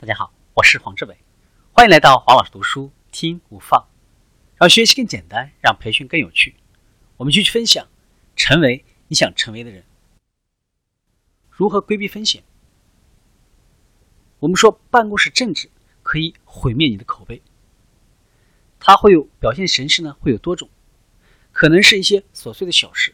[0.00, 1.18] 大家好，我是黄志伟，
[1.72, 3.88] 欢迎来到黄老师读书听无放，
[4.54, 6.54] 让学习更简单，让培训更有趣。
[7.16, 7.84] 我们继续分享，
[8.36, 9.82] 成为你想成为的人。
[11.50, 12.44] 如何规避风险？
[14.38, 15.68] 我们说办公室政治
[16.04, 17.42] 可以毁灭你的口碑，
[18.78, 20.70] 它会有表现形式呢，会有多种，
[21.50, 23.12] 可能是一些琐碎的小事，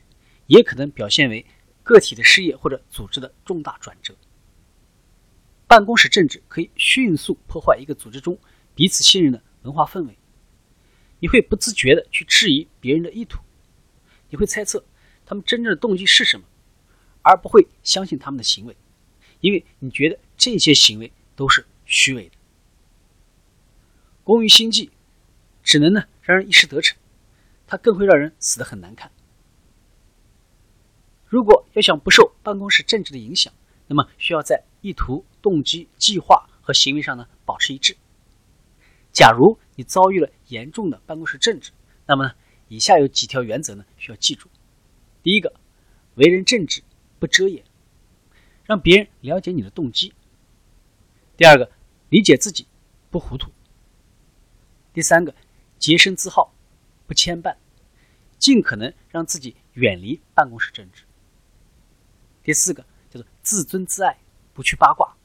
[0.48, 1.46] 也可能表现为
[1.82, 4.14] 个体的事业或者组织的重大转折。
[5.75, 8.39] 办公室政治可以迅速破坏一个组织中
[8.76, 10.17] 彼此信任的文化氛围。
[11.18, 13.40] 你会不自觉的去质疑别人的意图，
[14.31, 14.84] 你会猜测
[15.26, 16.46] 他们真正的动机是什么，
[17.22, 18.76] 而不会相信他们的行为，
[19.40, 22.36] 因为你觉得这些行为都是虚伪的。
[24.22, 24.93] 工于心计，
[25.64, 26.96] 只能呢让人一时得逞，
[27.67, 29.11] 它更会让人死得很难看。
[31.26, 33.53] 如果要想不受办公室政治的影响，
[33.89, 35.24] 那么需要在意图。
[35.44, 37.94] 动机、计划和行为上呢保持一致。
[39.12, 41.70] 假如你遭遇了严重的办公室政治，
[42.06, 42.33] 那么呢，
[42.69, 44.48] 以下有几条原则呢需要记住：
[45.22, 45.53] 第一个，
[46.14, 46.83] 为人正直，
[47.19, 47.62] 不遮掩，
[48.64, 50.14] 让别人了解你的动机；
[51.37, 51.70] 第二个，
[52.09, 52.66] 理解自己，
[53.11, 53.50] 不糊涂；
[54.94, 55.34] 第三个，
[55.78, 56.55] 洁身自好，
[57.06, 57.55] 不牵绊，
[58.39, 61.03] 尽可能让自己远离办公室政治；
[62.42, 64.19] 第四个叫做自尊自爱，
[64.55, 65.16] 不去八卦。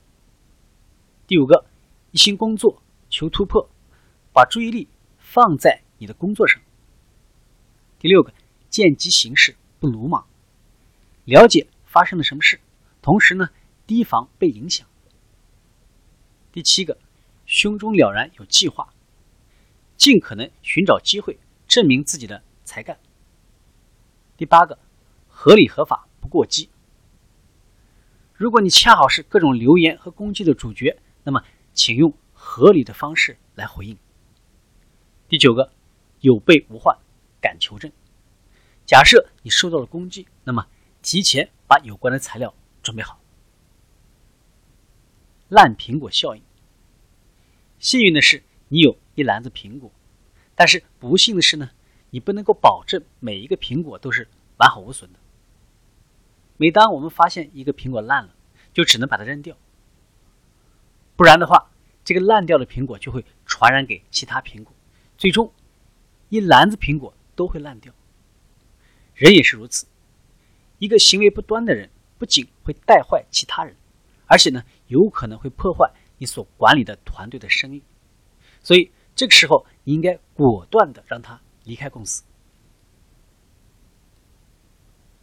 [1.27, 1.65] 第五个，
[2.11, 3.69] 一心工作，求突破，
[4.33, 6.59] 把注意力放在你的工作上。
[7.99, 8.33] 第六个，
[8.69, 10.27] 见机行事，不鲁莽，
[11.25, 12.59] 了解发生了什么事，
[13.01, 13.49] 同时呢，
[13.85, 14.87] 提防被影响。
[16.51, 16.97] 第七个，
[17.45, 18.91] 胸中了然，有计划，
[19.95, 22.99] 尽可能寻找机会证明自己的才干。
[24.35, 24.79] 第八个，
[25.27, 26.69] 合理合法，不过激。
[28.39, 33.97] 如果你恰好是各种流言和攻击的主角，那么，请用合理的方式来回应。
[35.27, 35.73] 第九个，
[36.21, 36.97] 有备无患，
[37.41, 37.91] 敢求证。
[38.85, 40.65] 假设你受到了攻击，那么
[41.01, 43.19] 提前把有关的材料准备好。
[45.49, 46.41] 烂苹果效应。
[47.77, 49.91] 幸运的是，你有一篮子苹果，
[50.55, 51.71] 但是不幸的是呢，
[52.11, 55.19] 你不能够保证每一个苹果都是完好无损的。
[56.61, 58.35] 每当我们发现一个苹果烂了，
[58.73, 59.57] 就只能把它扔掉。
[61.15, 61.69] 不然的话，
[62.03, 64.73] 这个烂掉的苹果就会传染给其他苹果，
[65.17, 65.51] 最终
[66.29, 67.93] 一篮子苹果都会烂掉。
[69.15, 69.85] 人也是如此，
[70.77, 73.75] 一个行为不端的人，不仅会带坏其他人，
[74.27, 77.83] 而且呢，有可能会破坏你所管理的团队的声誉。
[78.61, 82.23] 所以这个时候，你应该果断的让他离开公司。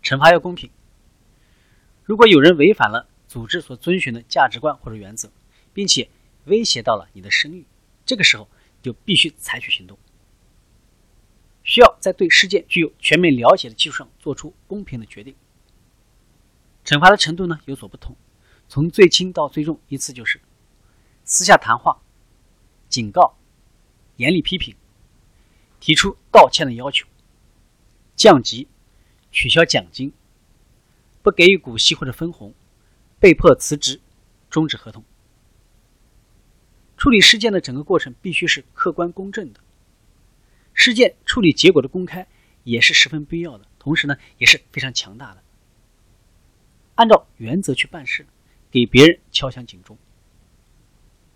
[0.02, 0.70] 惩罚要公平。
[2.04, 5.30] 如果有人违反了组织所遵循的价值观或者原则，
[5.74, 6.08] 并且
[6.46, 7.66] 威胁到了你的声誉，
[8.06, 8.48] 这个时候
[8.80, 9.98] 就必须采取行动。
[11.62, 15.36] 需要在对事件具有全面了解的基础上做出公平的决定。
[16.82, 18.16] 惩罚的程度呢有所不同，
[18.68, 20.40] 从最轻到最重，依次就是
[21.22, 22.00] 私下谈话、
[22.88, 23.36] 警告、
[24.16, 24.74] 严厉批评、
[25.78, 27.06] 提出道歉的要求、
[28.14, 28.66] 降级、
[29.30, 30.10] 取消奖金、
[31.20, 32.54] 不给予股息或者分红、
[33.18, 34.00] 被迫辞职、
[34.50, 35.02] 终止合同。
[36.96, 39.60] 处理事件的整个过程必须是客观公正的，
[40.72, 42.26] 事件处理结果的公开
[42.64, 45.42] 也是十分必要的，同时呢也是非常强大的。
[46.94, 48.26] 按照原则去办事，
[48.70, 49.98] 给别人敲响警钟。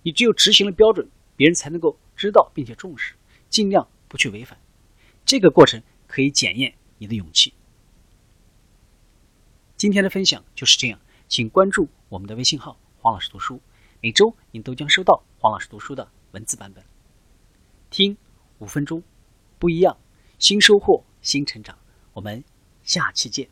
[0.02, 3.14] 你只有执行了标准，别人才能够知道并且重视，
[3.50, 4.58] 尽量不去违反。
[5.26, 7.52] 这个过程可以检验你的勇气。
[9.76, 10.98] 今天的分享就是这样，
[11.30, 13.60] 请关注我们的微信号“黄老师读书”。
[14.02, 16.84] 每周您都将收到黄老师读书的文字版本，
[17.88, 18.16] 听
[18.58, 19.00] 五分钟，
[19.56, 19.96] 不一样，
[20.40, 21.78] 新收获，新成长。
[22.14, 22.42] 我们
[22.82, 23.48] 下期见。